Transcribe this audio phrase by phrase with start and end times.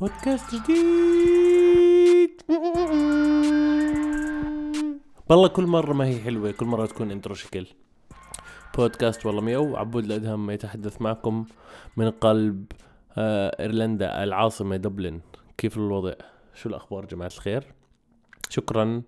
[0.00, 2.42] بودكاست جديد.
[5.28, 7.66] والله كل مرة ما هي حلوة كل مرة تكون intro شكل.
[8.76, 11.44] بودكاست والله مياو عبود الأدهم يتحدث معكم
[11.96, 12.64] من قلب
[13.18, 15.20] آه إيرلندا العاصمة دبلن.
[15.58, 16.12] كيف الوضع؟
[16.54, 17.64] شو الأخبار جماعة الخير؟
[18.48, 19.02] شكرا.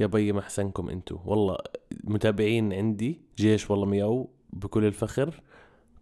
[0.00, 1.18] يابي ما أحسنكم أنتو.
[1.24, 1.58] والله
[2.04, 5.40] متابعين عندي جيش والله مياو بكل الفخر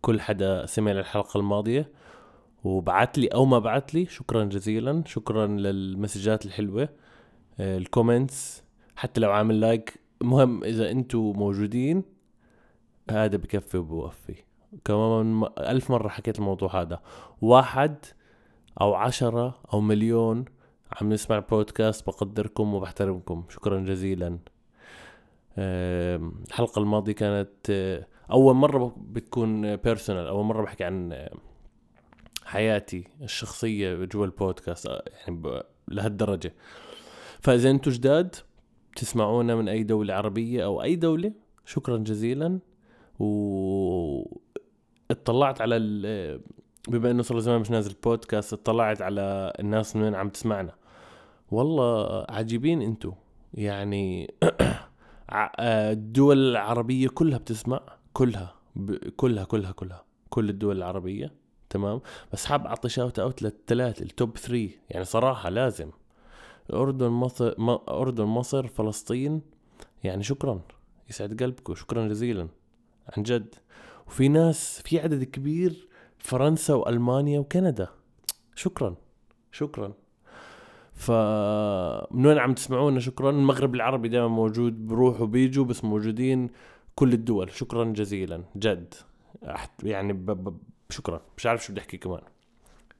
[0.02, 2.05] كل حدا سمع الحلقة الماضية.
[2.64, 4.06] وبعت لي أو ما بعت لي.
[4.06, 5.02] شكرا جزيلا.
[5.06, 6.88] شكرا للمسجات الحلوة
[7.60, 8.64] آه، ال comments
[8.96, 12.02] حتى لو عامل like مهم إذا انتو موجودين
[13.10, 14.34] هذا بكفي وبوفي.
[14.84, 17.00] كمان ألف مرة حكيت الموضوع هذا.
[17.40, 17.96] واحد
[18.80, 20.44] أو عشرة أو مليون
[21.00, 23.44] عم نسمع بودكاست بقدركم وبحترمكم.
[23.48, 24.38] شكرا جزيلا.
[25.58, 31.28] الحلقة الماضية كانت آه، أول مرة بتكون بيرسونال أول مرة بحكي عن
[32.46, 36.54] حياتي الشخصية جوا البودكاست آه، يعني لهالدرجة.
[37.40, 38.34] فإذا أنتوا جداد
[38.96, 41.32] تسمعونا من أي دولة عربية أو أي دولة
[41.64, 42.58] شكرا جزيلا.
[43.18, 44.36] و
[45.10, 46.40] اطلعت على ال
[46.88, 50.74] بما إنه صار زمان مش نازل بودكاست اطلعت على الناس من وين عم تسمعنا.
[51.50, 53.12] والله عجيبين انتو
[53.54, 54.34] يعني
[55.30, 57.80] آه، الدول العربية كلها بتسمع
[58.12, 58.94] كلها ب...
[59.16, 61.45] كلها كلها كلها كل الدول العربية.
[61.70, 62.00] تمام؟
[62.32, 65.90] بس حاب أعطي shout out للثلاث ال top 3 يعني صراحة لازم.
[66.70, 67.54] الاردن مصر.
[67.88, 69.42] أردن مصر فلسطين.
[70.04, 70.60] يعني شكرا.
[71.10, 71.74] يسعد قلبكم.
[71.74, 72.48] شكرا جزيلا.
[73.16, 73.54] عن جد.
[74.06, 75.88] وفي ناس في عدد كبير
[76.18, 77.88] فرنسا وألمانيا وكندا.
[78.54, 78.94] شكرا.
[79.52, 79.92] شكرا.
[80.92, 81.10] ف
[82.10, 83.30] من وين عم تسمعونا؟ شكرا.
[83.30, 86.50] المغرب العربي دائما موجود بروحوا بيجوا بس موجودين
[86.94, 87.50] كل الدول.
[87.50, 88.44] شكرا جزيلا.
[88.56, 88.94] جد.
[89.82, 90.26] يعني ب...
[90.30, 90.58] ب...
[90.90, 91.20] شكرا.
[91.36, 92.22] مش عارف شو بدي أحكي كمان.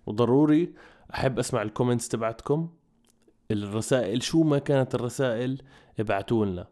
[0.07, 0.75] وضروري
[1.15, 2.71] أحب أسمع الكومنتس تبعتكم.
[3.51, 5.63] الرسائل شو ما كانت الرسائل
[6.01, 6.67] ابعتوا لنا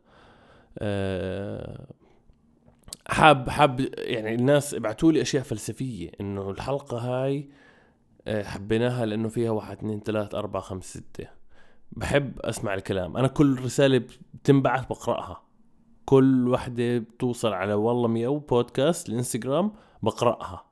[0.79, 1.87] أه...
[3.07, 6.11] حاب حاب يعني الناس ابعتوا لي أشياء فلسفية.
[6.21, 7.51] إنه الحلقة هاي
[8.27, 11.29] آه، حبيناها لأنه فيها واحد اثنين ثلاث أربعة خمس ستة.
[11.93, 13.17] بحب أسمع الكلام.
[13.17, 14.03] أنا كل رسالة
[14.35, 15.43] بتنبعث بقرأها.
[16.05, 19.73] كل وحدة بتوصل على والله ميو بودكاست الإنستغرام
[20.03, 20.65] بقرأها.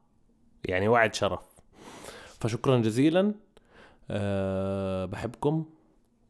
[0.64, 1.40] يعني وعد شرف.
[2.40, 3.34] فشكرا جزيلا.
[4.10, 5.64] أه بحبكم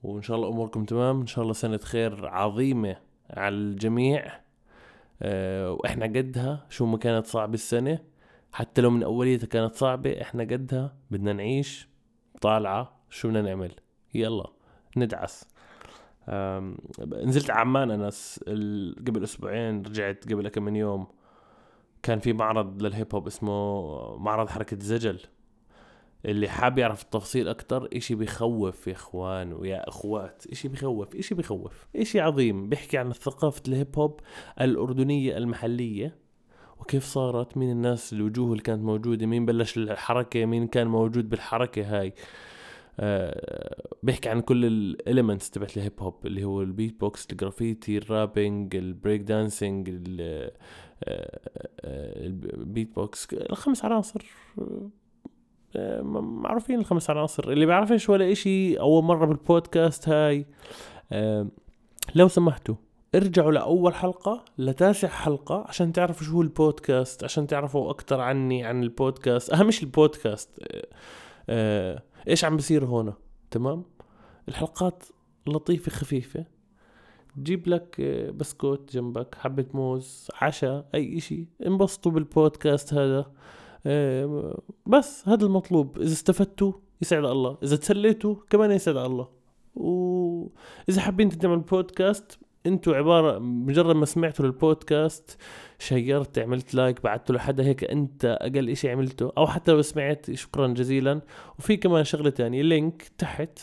[0.02, 1.20] وإن شاء الله أموركم تمام.
[1.20, 2.96] إن شاء الله سنة خير عظيمة
[3.30, 4.40] على الجميع.
[5.22, 6.66] أه وإحنا قدها.
[6.70, 7.98] شو ما كانت صعبة السنة.
[8.52, 10.96] حتى لو من أوليتها كانت صعبة إحنا قدها.
[11.10, 11.88] بدنا نعيش
[12.40, 13.00] طالعة.
[13.10, 13.74] شو بدنا نعمل؟
[14.14, 14.46] يلا
[14.96, 15.48] ندعس.
[17.08, 18.10] نزلت عمان أنا
[19.06, 19.82] قبل أسبوعين.
[19.82, 21.06] رجعت قبل كم من يوم.
[22.02, 25.20] كان في معرض للهيب هوب اسمه معرض حركة الزجل
[26.24, 31.86] اللي حاب يعرف التفاصيل أكتر إشي بيخوف يا إخوان ويا إخوات إشي بيخوف إشي بيخوف
[31.96, 34.20] إشي عظيم بيحكي عن ثقافة الهيب هوب
[34.60, 36.16] الأردنية المحلية
[36.80, 42.00] وكيف صارت مين الناس الوجوه اللي كانت موجودة مين بلش الحركة مين كان موجود بالحركة
[42.00, 42.14] هاي.
[43.00, 47.39] آه بيحكي عن كل ال elements تبعت ال hip hop اللي هو ال beatbox ال
[47.39, 49.88] graffiti ال rapping ال breakdancing
[51.04, 54.24] ال beatbox الخمس عناصر
[55.76, 57.50] آه، معروفين الخمس عناصر.
[57.50, 60.46] اللي بيعرفش ولا إشي أول مرة بالبودكاست هاي.
[61.12, 61.46] آه،
[62.14, 62.74] لو سمحتوا
[63.14, 68.82] ارجعوا لأول حلقة لتاسع حلقة عشان تعرفوا شو هو البودكاست عشان تعرفوا أكتر عني عن
[68.82, 69.50] البودكاست.
[69.50, 70.50] أهم شيء البودكاست
[71.48, 73.12] آه، إيش عم بصير هون
[73.50, 73.84] تمام؟
[74.48, 75.04] الحلقات
[75.46, 76.44] لطيفة خفيفة.
[77.36, 78.00] تجيب لك
[78.36, 81.46] بسكوت جنبك حبة موز عشاء أي إشي.
[81.66, 83.32] انبسطوا بالبودكاست هذا.
[83.86, 85.98] آه، بس هذا المطلوب.
[85.98, 86.72] إذا استفدتوا
[87.02, 87.58] يسعد الله.
[87.62, 89.28] إذا تسليتوا كمان يسعد الله.
[89.74, 95.38] وإذا حابين تعملوا بودكاست أنتوا عبارة مجرد ما سمعتوا البودكاست
[95.78, 99.32] شيرت عملت like بعته لحدا هيك انت أقل إشي عملته.
[99.38, 101.20] أو حتى لو سمعت شكرا جزيلا.
[101.58, 103.58] وفي كمان شغلة تانية link تحت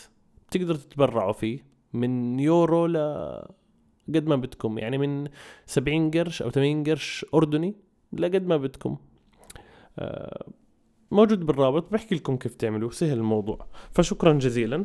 [0.48, 2.96] بتقدروا تتبرعوا فيه من يورو ل
[4.16, 4.78] قد ما بدكم.
[4.78, 5.28] يعني من
[5.66, 7.74] 70 قرش أو 80 قرش أردني
[8.12, 8.96] لقد ما بدكم.
[9.98, 10.46] آه،
[11.10, 11.92] موجود بالرابط.
[11.92, 13.66] بحكي لكم كيف تعملوا سهل الموضوع.
[13.90, 14.84] فشكرا جزيلا.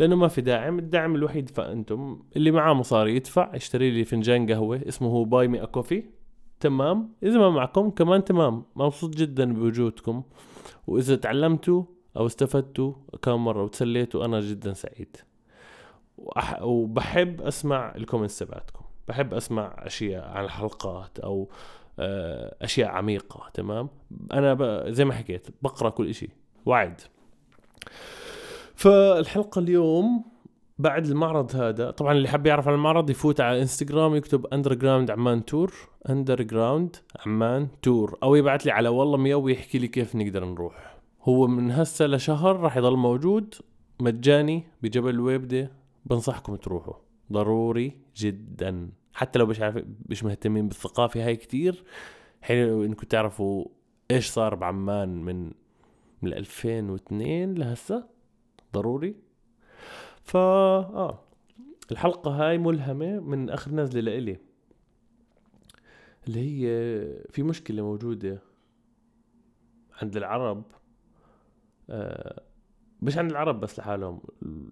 [0.00, 0.78] لأنه ما في داعم.
[0.78, 3.54] الداعم الوحيد فانتم اللي معاه مصاري يدفع.
[3.54, 4.80] يشتري لي فنجان قهوة.
[4.88, 6.04] اسمه Buy Me Coffee.
[6.60, 7.12] تمام.
[7.22, 8.64] إذا ما معكم كمان تمام.
[8.76, 10.22] مبسوط جدا بوجودكم.
[10.86, 11.82] وإذا تعلمتوا
[12.16, 12.92] أو استفدتوا
[13.22, 15.16] كم مرة وتسليتوا أنا جدا سعيد.
[16.62, 18.84] وبحب أسمع ال comments تبعتكم.
[19.08, 21.48] بحب أسمع أشياء عن الحلقات أو
[21.98, 23.88] آه، أشياء عميقة تمام؟
[24.32, 24.92] أنا ب...
[24.92, 26.28] زي ما حكيت بقرأ كل إشي.
[26.66, 27.00] وعد.
[28.74, 30.24] فالحلقة اليوم
[30.78, 35.44] بعد المعرض هذا طبعا اللي حاب يعرف عن المعرض يفوت على إنستغرام يكتب underground Amman
[35.44, 35.74] tour
[36.08, 36.96] underground
[37.26, 40.96] Amman tour أو يبعث لي على والله مياو ويحكي لي كيف نقدر نروح.
[41.22, 43.54] هو من هسه لشهر راح يضل موجود
[44.00, 45.70] مجاني بجبل الويبدة
[46.10, 46.94] بنصحكم تروحوا.
[47.32, 48.90] ضروري جدا.
[49.12, 51.84] حتى لو مش عارف مش مهتمين بالثقافة هاي كتير
[52.42, 53.66] حلو إنكم تعرفوا
[54.10, 55.52] إيش صار بعمان من
[56.22, 58.08] من 2002 لهسه.
[58.74, 59.16] ضروري.
[60.22, 60.38] فا
[60.78, 61.24] آه.
[61.92, 64.38] الحلقة هاي ملهمة من آخر نزلة لإلي.
[66.28, 66.68] اللي هي
[67.30, 68.42] في مشكلة موجودة
[70.02, 70.62] عند العرب
[71.90, 72.42] آه
[73.02, 74.20] مش عند العرب بس لحالهم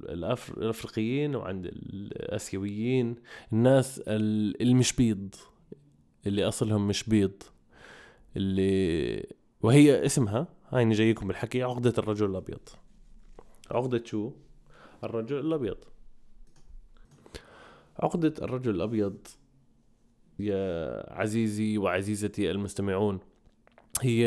[0.09, 0.63] الأفر...
[0.63, 3.17] الأفريقيين وعند الآسيويين.
[3.53, 5.35] الناس المش بيض
[6.27, 7.43] اللي أصلهم مش بيض
[8.37, 9.27] اللي
[9.63, 12.69] وهي اسمها هاي جايكم بالحكي عقدة الرجل الأبيض.
[13.71, 14.33] عقدة شو؟
[15.05, 15.77] الرجل الأبيض.
[17.99, 19.27] عقدة الرجل الأبيض
[20.39, 23.21] يا عزيزي وعزيزتي المستمعون
[24.03, 24.27] هي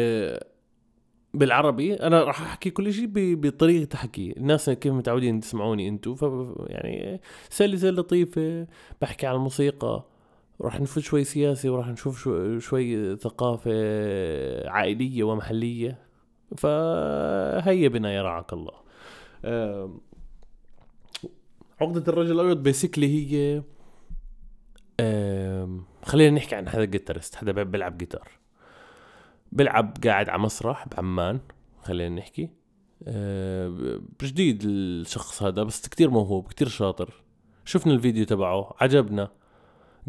[1.33, 6.25] بالعربي أنا راح أحكي كل شيء بطريقة حكي الناس كيف متعودين تسمعوني أنتم ف
[6.67, 8.67] يعني سلسه لطيفة
[9.01, 10.05] بحكي عن الموسيقى.
[10.61, 13.71] راح نفوت شوي سياسي وراح نشوف شوي, ثقافة
[14.69, 15.97] عائلية ومحلية.
[16.57, 18.73] فهيا بنا يا رعاك الله.
[21.81, 23.63] عقدة الرجل الأبيض بيسكلي هي
[26.03, 28.38] خلينا نحكي عن حدا guitarist حدا بيلعب جيتار
[29.51, 31.39] بلعب قاعد على مسرح بعمان
[31.81, 32.49] خلينا نحكي.
[33.07, 37.23] أه جديد الشخص هذا بس كتير موهوب كتير شاطر.
[37.65, 39.31] شفنا الفيديو تبعه عجبنا.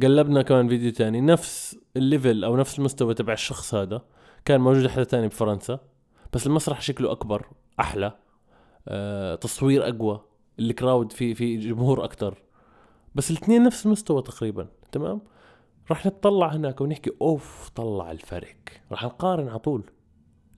[0.02, 4.02] قلبنا كمان فيديو تاني نفس ال level أو نفس المستوى تبع الشخص هذا.
[4.44, 5.80] كان موجود حدا تاني بفرنسا
[6.32, 7.46] بس المسرح شكله أكبر
[7.80, 8.18] أحلى.
[8.88, 10.24] أه تصوير أقوى.
[10.58, 12.42] ال crowd في في جمهور أكتر.
[13.14, 15.20] بس الاثنين نفس المستوى تقريبا تمام؟
[15.90, 18.56] راح نتطلع هناك ونحكي أوف طلع الفرق.
[18.90, 19.90] راح نقارن على طول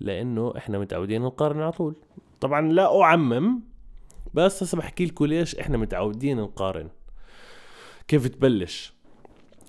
[0.01, 1.97] لأنه إحنا متعودين نقارن على طول.
[2.41, 3.61] طبعا لا أعمم
[4.35, 6.89] بس هسه بحكي لكم ليش إحنا متعودين نقارن.
[8.09, 8.95] كيف تبلش؟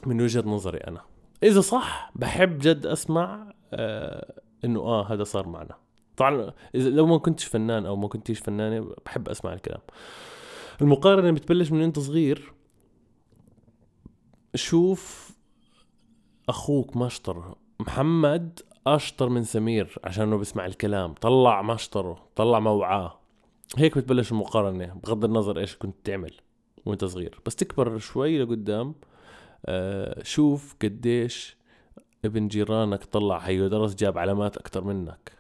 [0.06, 1.02] من وجهة نظري أنا.
[1.44, 5.76] إذا صح بحب جد أسمع آه إنه آه هذا صار معنا.
[6.18, 9.82] طبعا إذا لو ما كنتش فنان أو ما كنتيش فنانة بحب أسمع الكلام.
[10.82, 12.54] المقارنة بتبلش من انت صغير.
[14.56, 15.33] شوف
[16.50, 17.56] أخوك مشطر.
[17.80, 21.14] محمد أشطر من سمير عشانه بيسمع الكلام.
[21.14, 23.20] طلع مشطره طلع موعاه.
[23.78, 26.34] هيك بتبلش المقارنة بغض النظر إيش كنت تعمل
[26.86, 27.40] وأنت صغير.
[27.46, 28.96] بس تكبر شوي لقدام
[29.66, 31.58] آه شوف قديش
[32.26, 33.38] ابن جيرانك طلع.
[33.38, 35.32] هيو درس جاب علامات أكتر منك.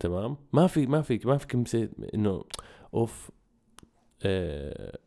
[0.00, 2.44] تمام؟ ما في ما في ما في كلمة إنه
[2.94, 3.30] أوف
[4.22, 4.98] آه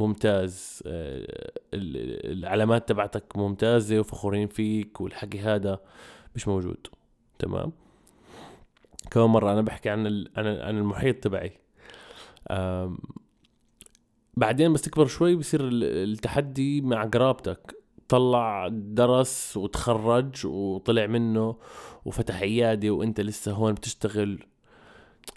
[0.00, 0.82] ممتاز.
[0.86, 5.80] آه، العلامات تبعتك ممتازة وفخورين فيك والحكي هذا
[6.36, 6.86] مش موجود.
[7.38, 7.72] تمام؟
[9.10, 10.06] كمان مرة أنا بحكي عن
[10.36, 11.58] عن عن المحيط تبعي.
[14.36, 17.74] بعدين بس تكبر شوي بصير التحدي مع قرابتك.
[18.08, 21.56] طلع درس وتخرج وطلع منه
[22.04, 24.44] وفتح عيادة وأنت لسه هون بتشتغل.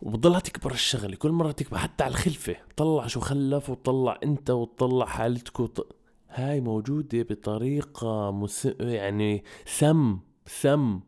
[0.01, 2.55] وبتضلها تكبر الشغلة كل مرة تكبر حتى على الخلفة.
[2.77, 5.95] طلع شو خلف وطلع أنت وتطلع حالتك وط...
[6.29, 8.65] هاي موجودة بطريقة مس...
[8.79, 10.99] يعني سم سم.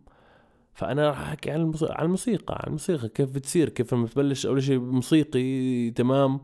[0.73, 4.63] فأنا راح أحكي عن الموسيقى عن الموسيقى عن الموسيقى كيف بتصير كيف لما تبلش أول
[4.63, 6.39] شيء موسيقي تمام.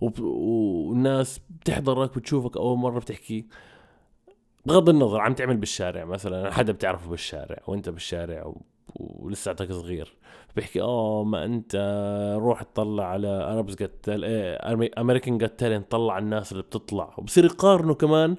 [0.00, 0.20] وب...
[0.20, 3.46] والناس بتحضرك بتشوفك أول مرة بتحكي.
[4.66, 8.54] بغض النظر عم تعمل بالشارع مثلا حدا بتعرفه بالشارع وأنت بالشارع.
[8.94, 10.16] ولساتك صغير.
[10.56, 11.76] بيحكي آه ما أنت
[12.40, 14.08] روح تطلع على Arabs Got
[14.98, 17.14] American Got Talent طلع الناس اللي بتطلع.
[17.18, 18.36] وبصير يقارنوا كمان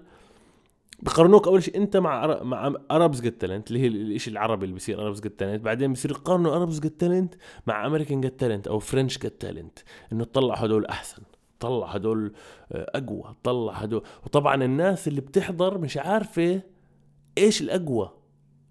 [0.99, 5.01] بقارنوك أول شيء أنت مع مع Arabs Got Talent اللي هي الشيء العربي اللي بيصير
[5.01, 7.35] Arabs Got Talent بعدين بصير يقارنوا Arabs Got Talent
[7.67, 9.79] مع American Got Talent أو French Got Talent
[10.13, 11.23] إنه تطلع هدول أحسن
[11.59, 12.33] طلع هدول
[12.71, 16.61] آه، أقوى طلع هدول وطبعا الناس اللي بتحضر مش عارفة
[17.37, 18.11] إيش الأقوى.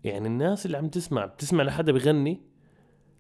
[0.05, 2.41] يعني الناس اللي عم تسمع بتسمع لحدا بغني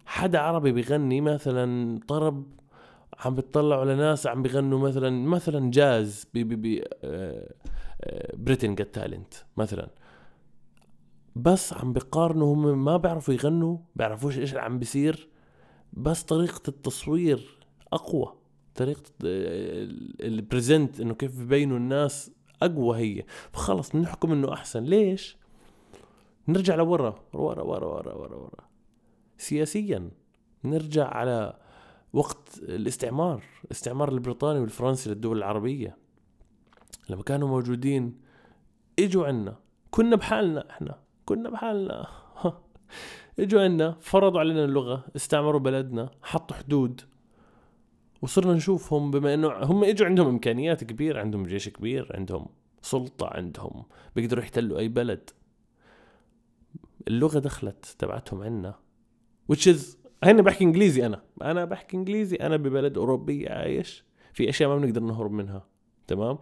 [0.06, 2.46] حدا عربي بغني مثلا طرب
[3.18, 6.84] عم بتطلعوا على ناس عم بغنوا مثلا مثلا جاز ب ب ب
[8.34, 9.88] Britain Got Talent مثلا.
[11.36, 15.28] بس عم بقارنوا هم ما بيعرفوا يغنوا بيعرفوش إيش عم بيصير
[15.92, 17.58] بس طريقة التصوير
[17.92, 18.32] أقوى.
[18.74, 19.88] طريقة آه،
[20.20, 22.30] البريزنت إنه كيف ببينوا الناس
[22.62, 23.24] أقوى هي.
[23.52, 24.84] فخلص بنحكم إنه أحسن.
[24.84, 25.36] ليش؟
[26.48, 28.64] نرجع لورا ورا ورا ورا ورا ورا.
[29.38, 30.10] سياسيا
[30.64, 31.56] نرجع على
[32.12, 35.96] وقت الاستعمار الاستعمار البريطاني والفرنسي للدول العربية.
[37.08, 38.20] لما كانوا موجودين
[38.98, 39.56] إجوا عنا.
[39.90, 42.06] كنا بحالنا إحنا كنا بحالنا.
[43.40, 47.00] إجوا عنا فرضوا علينا اللغة استعمروا بلدنا حطوا حدود.
[48.22, 52.46] وصرنا نشوفهم بما إنه هم إجوا عندهم إمكانيات كبيرة عندهم جيش كبير عندهم
[52.82, 53.84] سلطة عندهم
[54.16, 55.30] بيقدروا يحتلوا أي بلد.
[57.08, 58.74] اللغة دخلت تبعتهم عنا.
[59.52, 59.80] Which is
[60.24, 61.22] هنا بحكي إنجليزي أنا.
[61.42, 64.04] أنا بحكي إنجليزي أنا ببلد أوروبي عايش.
[64.32, 65.66] في أشياء ما بنقدر نهرب منها.
[66.06, 66.38] تمام؟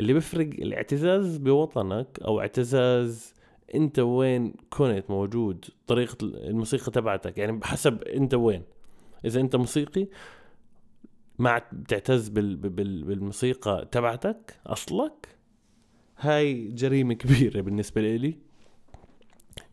[0.00, 3.34] اللي بيفرق الاعتزاز بوطنك أو اعتزاز
[3.74, 7.38] أنت وين كنت موجود طريقة الموسيقى تبعتك.
[7.38, 8.62] يعني بحسب أنت وين.
[9.24, 10.08] إذا أنت موسيقي
[11.38, 12.56] ما بتعتز بال...
[12.56, 13.04] بال...
[13.04, 15.28] بالموسيقى تبعتك أصلك
[16.18, 18.38] هاي جريمة كبيرة بالنسبة لي.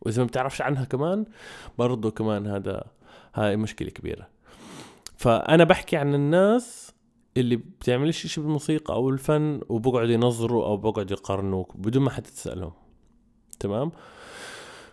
[0.02, 1.26] وإذا ما بتعرفش عنها كمان
[1.78, 2.84] برضو كمان هذا
[3.36, 4.28] هاي مشكلة كبيرة.
[5.18, 6.92] فأنا بحكي عن الناس
[7.38, 12.72] اللي بتعملش شيء بالموسيقى أو الفن وبقعدوا ينظروا أو بقعدوا يقارنوك بدون ما حد تسالهم
[13.60, 13.92] تمام؟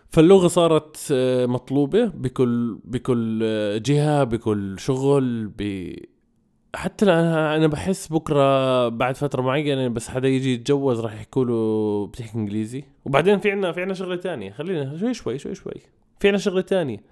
[0.09, 5.93] فاللغة صارت آه، مطلوبة بكل بكل آه، جهة بكل شغل ب
[6.75, 12.07] حتى أنا أنا بحس بكرة بعد فترة معينة بس حدا يجي يتجوز راح يحكوا له
[12.07, 12.83] بتحكي إنجليزي.
[13.05, 14.51] وبعدين في عنا في عنا شغلة تانية.
[14.51, 15.73] خلينا شوي شوي شوي شوي.
[16.19, 17.03] في عنا شغلة تانية.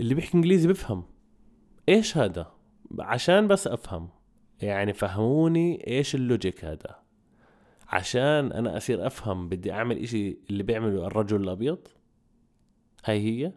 [0.00, 1.04] اللي بيحكي إنجليزي بفهم.
[1.88, 2.52] إيش هذا؟
[2.98, 4.08] عشان بس أفهم.
[4.62, 7.02] يعني فهموني إيش اللوجيك هذا.
[7.88, 11.88] عشان أنا أصير أفهم بدي أعمل إشي اللي بيعمله الرجل الأبيض.
[13.04, 13.52] هاي هي.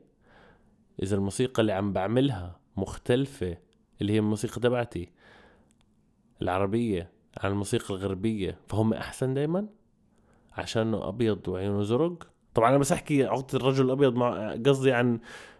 [1.04, 3.58] إذا الموسيقى اللي عم بعملها مختلفة
[4.02, 5.10] اللي هي الموسيقى تبعتي.
[6.42, 9.68] العربية عن الموسيقى الغربية فهم أحسن دايما؟
[10.54, 15.20] عشانه أبيض وعيونه زرق؟ طبعا أنا بس أحكي عقدة الرجل الأبيض مع قصدي عن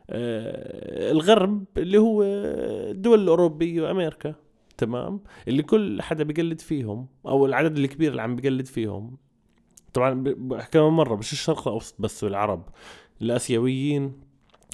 [0.10, 4.36] آه، الغرب اللي هو الدول الأوروبية وأمريكا.
[4.78, 9.18] تمام؟ اللي كل حدا بيقلد فيهم أو العدد الكبير اللي عم بيقلد فيهم.
[9.94, 12.70] طبعا بحكي مرة مش الشرق الأوسط بس والعرب.
[13.22, 14.22] الآسيويين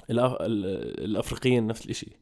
[0.09, 2.20] الأفريقيين نفس الإشي.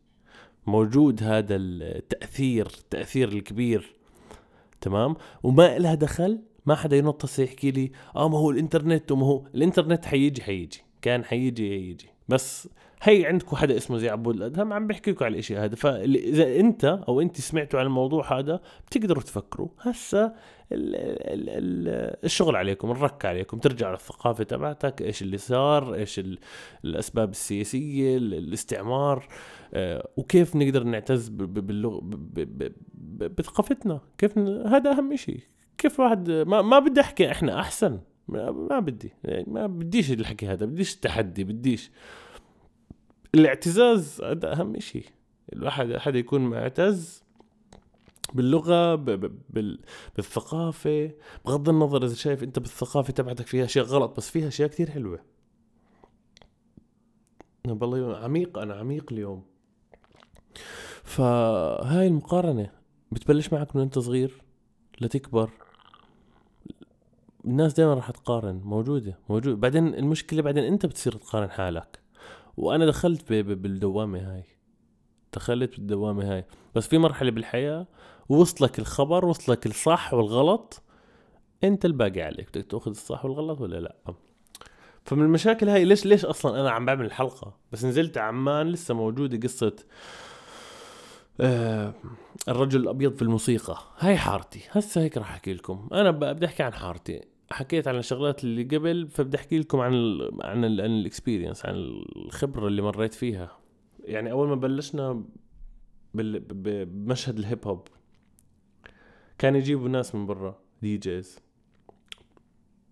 [0.68, 3.96] موجود هذا التأثير التاثير الكبير.
[4.82, 9.46] تمام؟ وما لها دخل ما حدا ينطس يحكي لي آه ما هو الإنترنت وما هو
[9.56, 12.70] الإنترنت حيجي حيجي كان حيجي حيجي بس
[13.02, 15.76] هي عندكم حدا اسمه زي عبود الأدهم عم بيحكي لكم على الإشي هذا.
[15.76, 19.68] فإذا أنت أو أنت سمعتوا عن الموضوع هذا بتقدروا تفكروا.
[19.82, 20.36] هسا
[20.72, 26.22] الشغل عليكم الرك عليكم ترجع للثقافة تبعتك إيش اللي صار إيش
[26.86, 29.28] الأسباب السياسية الاستعمار
[29.74, 32.02] آه، وكيف نقدر نعتز باللغة
[33.38, 34.02] بثقافتنا.
[34.18, 34.38] كيف
[34.68, 35.40] هذا أهم شيء
[35.78, 38.00] كيف واحد ما, ما بدي أحكي إحنا أحسن.
[38.28, 39.14] ما, ما بدي.
[39.24, 41.92] يعني ما بديش الحكي هذا بديش التحدي بديش.
[43.36, 45.06] الاعتزاز هذا أهم شيء
[45.54, 47.24] الواحد حدا يكون معتز
[48.34, 48.96] باللغة
[50.16, 51.12] بالثقافة.
[51.46, 55.20] بغض النظر إذا شايف أنت بالثقافة تبعتك فيها أشياء غلط بس فيها أشياء كتير حلوة.
[57.68, 59.46] والله عميق أنا عميق اليوم.
[61.04, 62.72] فهاي المقارنة
[63.12, 64.42] بتبلش معك من أنت صغير
[65.02, 65.50] لتكبر.
[67.46, 71.99] الناس دائما راح تقارن موجودة موجود بعدين المشكلة بعدين أنت بتصير تقارن حالك.
[72.60, 74.44] وأنا دخلت بالدوامة هاي.
[75.34, 76.46] دخلت بالدوامة هاي.
[76.76, 77.88] بس في مرحلة بالحياة
[78.30, 80.84] وصلك الخبر وصلك الصح والغلط
[81.64, 82.50] أنت الباقي عليك.
[82.50, 83.96] بدك تأخذ الصح والغلط ولا لا؟
[85.04, 89.48] فمن المشاكل هاي ليش ليش أصلا أنا عم بعمل الحلقة؟ بس نزلت عمان لسه موجودة
[89.48, 89.76] قصة
[91.42, 91.94] آه
[92.50, 93.78] الرجل الأبيض في الموسيقى.
[94.00, 94.62] هاي حارتي.
[94.72, 95.88] هسه هيك راح أحكي لكم.
[95.94, 97.22] أنا بدي أحكي عن حارتي.
[97.52, 101.66] حكيت عن الشغلات اللي قبل فبدي أحكي لكم عن ال عن ال عن ال experience
[101.66, 103.58] عن الخبرة اللي مريت فيها.
[104.04, 105.24] يعني أول ما بلشنا
[106.14, 107.88] بمشهد الهيب هوب
[109.38, 111.40] كان يجيبوا ناس من برا DJs.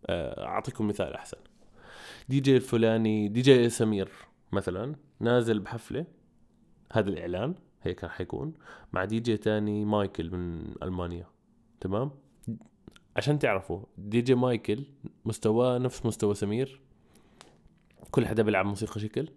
[0.05, 1.37] آه، أعطيكم مثال أحسن.
[2.29, 4.09] دي جي الفلاني دي جي سمير
[4.51, 6.05] مثلا نازل بحفلة
[6.93, 8.53] هذا الإعلان هيك راح يكون
[8.93, 11.27] مع دي جي تاني مايكل من ألمانيا
[11.79, 12.11] تمام؟
[13.17, 14.83] عشان تعرفوا دي جي مايكل
[15.25, 16.81] مستواه نفس مستوى سمير.
[18.12, 19.29] كل حدا بيلعب موسيقى شكل.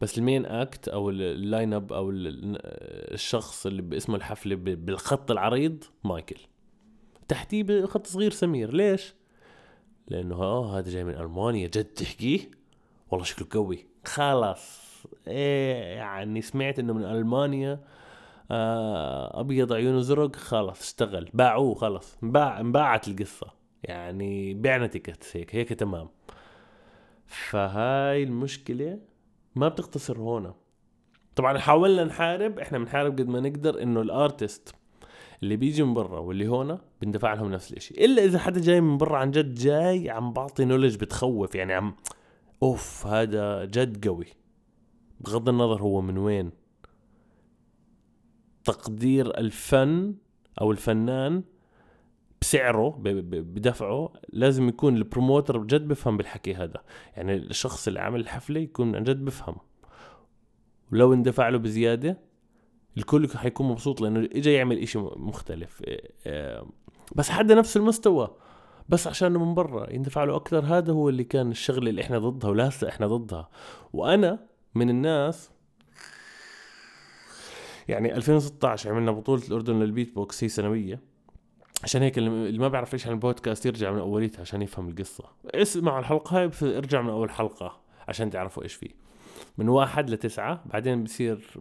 [0.00, 5.84] بس ال main act أو ال line up أو الشخص اللي باسمه الحفلة بالخط العريض
[6.04, 6.36] مايكل.
[7.28, 8.74] تحتيه بخط صغير سمير.
[8.74, 9.14] ليش؟
[10.08, 11.66] لأنه آه هذا جاي من ألمانيا.
[11.66, 12.50] جد تحكيه؟
[13.10, 13.86] والله شكله قوي.
[14.04, 14.86] خلاص.
[15.28, 17.80] إيه يعني سمعت إنه من ألمانيا
[18.50, 21.30] أبيض عيونه زرق خلاص اشتغل.
[21.34, 22.18] باعوه خلاص.
[22.22, 23.46] انباع انباعت القصة.
[23.82, 26.08] يعني بعنا تيكت هيك هيك تمام.
[27.26, 28.98] فهاي المشكلة
[29.54, 30.52] ما بتقتصر هون.
[31.36, 34.74] طبعا حاولنا نحارب إحنا بنحارب قد ما نقدر إنه الأرتست
[35.42, 38.98] اللي بيجي من برا واللي هون بندفع لهم نفس الشيء إلا إذا حدا جاي من
[38.98, 41.54] برا عن جد جاي عم بعطي نولج بتخوف.
[41.54, 41.94] يعني عم
[42.62, 44.26] أوف هذا جد قوي.
[45.20, 46.65] بغض النظر هو من وين.
[48.66, 50.14] تقدير الفن
[50.60, 51.42] أو الفنان
[52.40, 56.82] بسعره بدفعه لازم يكون البروموتر بجد بفهم بالحكي هذا.
[57.16, 59.56] يعني الشخص اللي عامل الحفلة يكون عن جد بفهم.
[60.92, 62.18] ولو اندفع له بزيادة
[62.96, 65.82] الكل حيكون مبسوط لأنه اجى يعمل إشي مختلف.
[65.84, 66.64] إيه، إيه،
[67.14, 68.36] بس حدا نفس المستوى.
[68.88, 72.50] بس عشانه من برا يندفع له أكثر هذا هو اللي كان الشغلة اللي إحنا ضدها
[72.50, 73.48] ولسه إحنا ضدها.
[73.92, 75.50] وأنا من الناس
[77.88, 81.00] يعني 2016 عملنا بطولة الأردن للبيت بوكس هي سنوية.
[81.82, 85.24] عشان هيك اللي ما بيعرف إيش عن البودكاست يرجع من أوليتها عشان يفهم القصة.
[85.44, 88.90] اسمعوا الحلقة هاي ارجع من أول حلقة عشان تعرفوا إيش فيه.
[89.58, 91.58] من واحد لتسعة بعدين بصير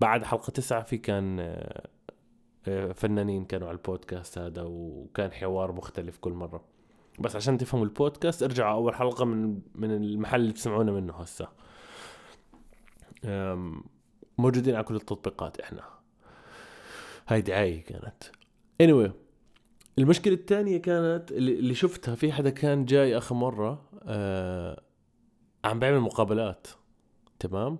[0.00, 1.88] بعد حلقة تسعة في كان آه،
[2.68, 6.64] آه، فنانين كانوا على البودكاست هذا وكان حوار مختلف كل مرة.
[7.20, 11.48] بس عشان تفهموا البودكاست ارجعوا أول حلقة من من المحل اللي بتسمعونا منه هسه.
[14.40, 15.82] موجودين على كل التطبيقات إحنا.
[17.28, 18.24] هاي دعاية كانت.
[18.82, 19.10] Anyway
[19.98, 24.82] المشكلة الثانية كانت اللي شفتها في حدا كان جاي آخر مرة آه
[25.64, 26.66] عم بيعمل مقابلات.
[27.38, 27.78] تمام؟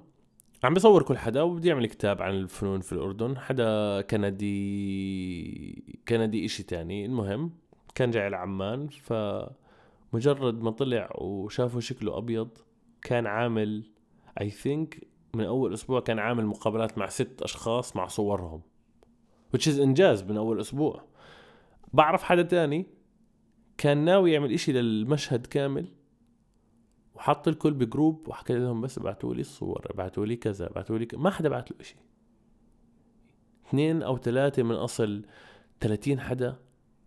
[0.64, 3.38] عم بيصور كل حدا وبده يعمل كتاب عن الفنون في الأردن.
[3.38, 7.06] حدا كندي كندي إشي تاني.
[7.06, 7.52] المهم
[7.94, 12.48] كان جاي على عمان فمجرد ما طلع وشافه شكله أبيض
[13.02, 13.84] كان عامل
[14.40, 18.62] اي ثينك من أول أسبوع كان عامل مقابلات مع ست أشخاص مع صورهم.
[19.56, 21.04] Which is إنجاز من أول أسبوع.
[21.92, 22.86] بعرف حدا تاني
[23.78, 25.86] كان ناوي يعمل إشي للمشهد كامل
[27.14, 31.30] وحط الكل بجروب وحكى لهم بس ابعتوا لي الصور ابعتوا لي كذا ابعتوا لي ما
[31.30, 31.96] حدا بعت له شيء
[33.70, 35.22] اثنين أو ثلاثة من أصل
[35.80, 36.56] 30 حدا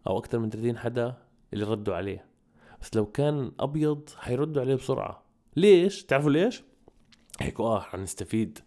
[0.07, 1.17] أو أكثر من 30 حدا
[1.53, 2.25] اللي ردوا عليه.
[2.81, 5.23] بس لو كان أبيض حيردوا عليه بسرعة.
[5.55, 6.63] ليش؟ تعرفوا ليش؟
[7.39, 8.59] هيك آه حنستفيد.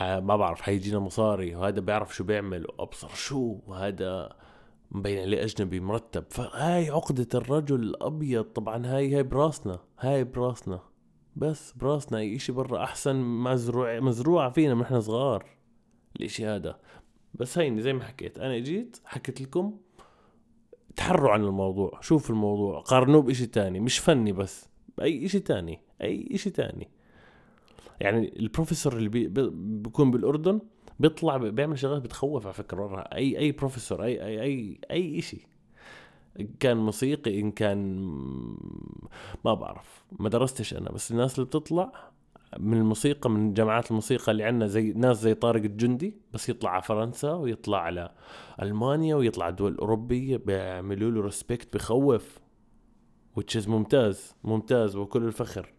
[0.00, 2.66] ما بعرف حيجينا مصاري وهذا بيعرف شو بيعمل.
[2.78, 4.36] وابصر شو؟ وهذا
[4.90, 6.24] مبين عليه أجنبي مرتب.
[6.30, 10.80] فهاي عقدة الرجل الأبيض طبعا هاي هاي براسنا هاي براسنا.
[11.36, 15.46] بس براسنا أي إشي برا أحسن مزروع مزروعة فينا من إحنا صغار
[16.16, 16.78] الإشي هذا.
[17.34, 19.78] بس هيني زي ما حكيت أنا إجيت حكيت لكم
[20.96, 26.28] تحروا عن الموضوع شوفوا الموضوع قارنوه بإشي تاني مش فني بس بأي إشي تاني أي
[26.32, 26.88] إشي تاني.
[28.00, 30.60] يعني البروفيسور اللي بي بيكون بالأردن
[31.00, 33.00] بيطلع بيعمل شغلات بتخوف على فكرة.
[33.00, 35.42] أي أي بروفيسور أي أي أي أي شيء
[36.40, 37.98] إن كان موسيقي إن كان
[39.44, 41.92] ما بعرف ما درستش أنا بس الناس اللي بتطلع
[42.58, 46.82] من الموسيقى من جامعات الموسيقى اللي عندنا زي ناس زي طارق الجندي بس يطلع على
[46.82, 48.12] فرنسا ويطلع على
[48.62, 52.38] ألمانيا ويطلع على الدول الاوروبيه بيعملوا له respect بخوف
[53.36, 55.72] وتشيز ممتاز ممتاز وكل الفخر.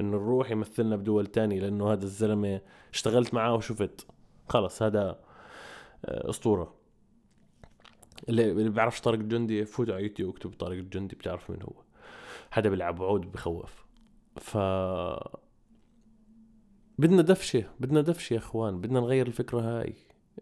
[0.00, 2.60] إنه نروح يمثلنا بدول تانية لأنه هذا الزلمة
[2.92, 4.06] اشتغلت معاه وشفت.
[4.48, 5.18] خلص هذا
[6.04, 6.74] آه، أسطورة.
[8.28, 11.82] اللي بيعرفش طارق الجندي فوت على يوتيوب اكتب طارق الجندي بتعرف من هو.
[12.50, 13.84] حدا بيلعب عود بخوف.
[14.36, 14.56] ف
[16.98, 19.94] بدنا دفشة بدنا دفشة يا إخوان بدنا نغير الفكرة هاي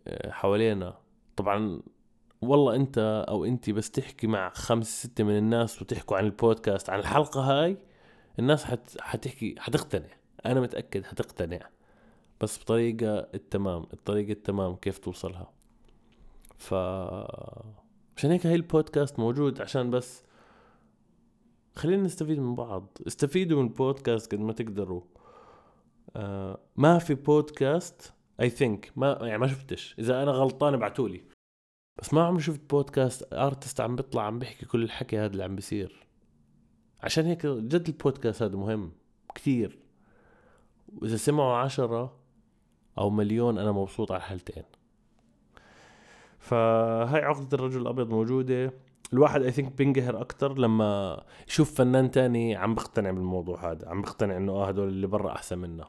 [0.09, 0.99] آه، حوالينا.
[1.37, 1.83] طبعا
[2.43, 6.99] والله أنت أو انت بس تحكي مع خمس ستة من الناس وتحكوا عن البودكاست عن
[6.99, 7.77] الحلقة هاي
[8.39, 9.01] الناس حت...
[9.01, 10.09] حتحكي حتقتنع.
[10.47, 11.69] أنا متأكد حتقتنع.
[12.41, 15.53] بس بطريقة التمام الطريقة التمام كيف توصلها.
[16.59, 16.75] ف
[18.17, 20.25] عشان هيك هاي البودكاست موجود عشان بس
[21.77, 22.99] خلينا نستفيد من بعض.
[23.07, 25.03] استفيدوا من البودكاست قد ما تقدروا.
[26.17, 29.95] آه ما في بودكاست I think ما يعني ما شفتش.
[29.99, 31.25] إذا أنا غلطان ابعتوا لي
[32.03, 35.57] بس ما عمري شفت بودكاست artist عم بيطلع عم بيحكي كل الحكي هذا اللي عم
[35.57, 36.07] بيصير.
[37.03, 38.93] عشان هيك جد البودكاست هذا مهم
[39.35, 39.79] كثير
[40.99, 42.17] وإذا سمعوا عشرة
[42.99, 44.63] أو مليون أنا مبسوط على الحالتين.
[46.39, 48.73] فهاي عقدة الرجل الأبيض موجودة.
[49.13, 54.37] الواحد اي ثينك بينقهر أكثر لما يشوف فنان تاني عم بقتنع بالموضوع هذا عم بقتنع
[54.37, 55.89] إنه آه هدول اللي برا أحسن منا.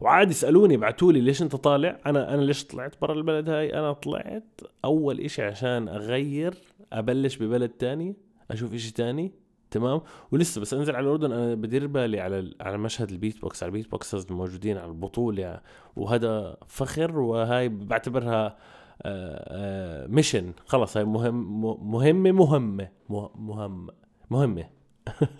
[0.00, 3.92] وعادي يسالوني ابعتوا لي ليش أنت طالع؟ أنا أنا ليش طلعت برا البلد هاي؟ أنا
[3.92, 6.54] طلعت أول إشي عشان أغير
[6.92, 8.16] أبلش ببلد تاني
[8.50, 9.41] أشوف إشي تاني.
[9.72, 10.00] تمام؟
[10.32, 13.90] ولسه بس انزل على الأردن أنا بدير بالي على على مشهد البيت بوكس على ال
[13.90, 15.60] beatboxers الموجودين على البطولة
[15.96, 18.56] وهذا فخر وهاي بعتبرها
[20.06, 22.88] mission آه، خلص هاي مهم مهمة مهمة
[23.36, 23.92] مهمة
[24.30, 24.70] مهمة.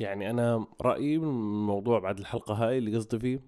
[0.00, 3.40] يعني أنا رأيي الموضوع بعد الحلقة هاي اللي قصدي فيه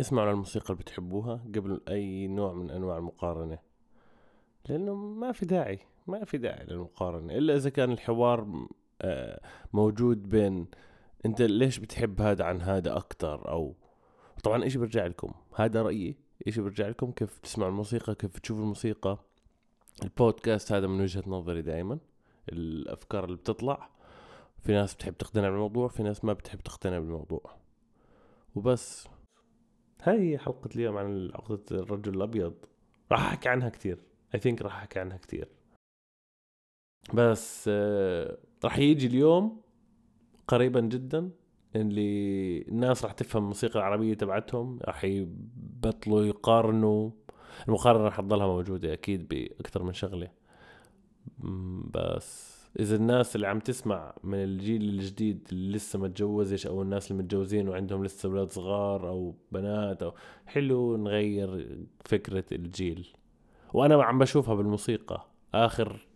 [0.00, 3.58] اسمعوا للموسيقى اللي بتحبوها قبل أي نوع من أنواع المقارنة
[4.68, 5.78] لأنه ما في داعي.
[6.06, 8.66] ما في داعي للمقارنة إلا إذا كان الحوار
[9.02, 9.40] آه،
[9.72, 10.66] موجود بين
[11.26, 13.74] أنت ليش بتحب هذا عن هذا أكتر؟ أو
[14.42, 16.16] طبعا إيش برجع لكم؟ هذا رأيي.
[16.46, 19.18] إيش برجع لكم؟ كيف تسمعوا الموسيقى؟ كيف تشوفوا الموسيقى؟
[20.02, 21.98] البودكاست هذا من وجهة نظري دائما
[22.48, 23.90] الأفكار اللي بتطلع
[24.62, 27.42] في ناس بتحب تقتنع بالموضوع في ناس ما بتحب تقتنع بالموضوع.
[28.54, 29.08] وبس.
[30.02, 32.54] هاي هي حلقة اليوم عن عقدة الرجل الأبيض.
[33.12, 33.98] راح أحكي عنها كتير.
[34.36, 35.48] I think راح أحكي عنها كتير.
[37.14, 39.60] بس آه، راح يجي اليوم
[40.48, 41.30] قريبا جدا
[41.76, 47.10] اللي الناس راح تفهم الموسيقى العربية تبعتهم راح يبطلوا يقارنوا.
[47.68, 50.28] المقارنة راح تضلها موجودة أكيد بأكثر من شغلة.
[51.94, 57.10] بس إذا الناس اللي عم تسمع من الجيل الجديد اللي لسه ما تجوزش أو الناس
[57.10, 60.14] اللي متجوزين وعندهم لسه أولاد صغار أو بنات أو
[60.46, 63.08] حلو نغير فكرة الجيل.
[63.72, 65.26] وأنا عم بشوفها بالموسيقى.
[65.54, 66.06] آخر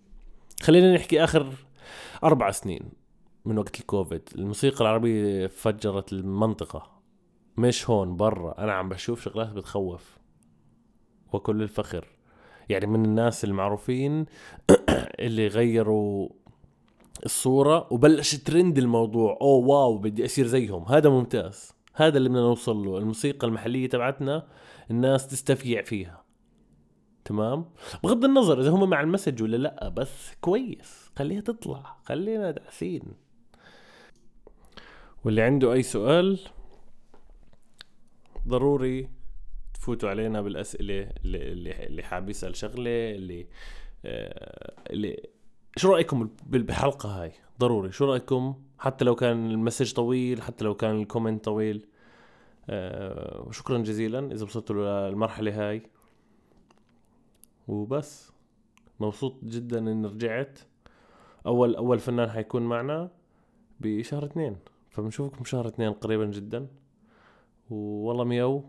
[0.62, 1.52] خلينا نحكي آخر
[2.24, 2.90] أربع سنين
[3.44, 4.22] من وقت الكوفيد.
[4.34, 6.90] الموسيقى العربية فجرت المنطقة.
[7.56, 8.54] مش هون برا.
[8.58, 10.18] أنا عم بشوف شغلات بتخوف.
[11.32, 12.06] وكل الفخر.
[12.68, 14.26] يعني من الناس المعروفين
[15.26, 16.28] اللي غيروا
[17.24, 19.38] الصورة وبلش ترند الموضوع.
[19.40, 20.82] أوه واو بدي اصير زيهم.
[20.82, 21.72] هذا ممتاز.
[21.94, 22.98] هذا اللي بدنا نوصل له.
[22.98, 24.46] الموسيقى المحلية تبعتنا
[24.90, 26.25] الناس تستفيد فيها.
[27.26, 27.64] تمام؟
[28.04, 31.10] بغض النظر إذا هم مع ال message ولا لا بس كويس.
[31.16, 31.96] خليها تطلع.
[32.04, 33.02] خلينا داعسين.
[35.24, 36.38] واللي عنده أي سؤال
[38.48, 39.10] ضروري
[39.74, 43.46] تفوتوا علينا بالأسئلة اللي اللي حاب يسأل شغلة اللي
[44.04, 45.28] آه اللي
[45.76, 47.92] شو رأيكم بالحلقة هاي؟ ضروري.
[47.92, 51.86] شو رأيكم؟ حتى لو كان ال message طويل حتى لو كان ال comment طويل.
[52.70, 55.82] آه شكرا جزيلا إذا وصلتوا للمرحلة هاي.
[57.68, 58.32] وبس.
[59.00, 60.58] مبسوط جدا إني رجعت.
[61.46, 63.10] أول أول فنان حيكون معنا
[63.80, 64.56] بشهر اثنين.
[64.90, 66.66] فبنشوفكم شهر اثنين قريبا جدا.
[67.70, 68.64] والله مياو.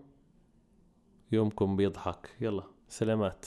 [1.31, 2.29] يومكم بيضحك.
[2.41, 3.45] يلا سلامات.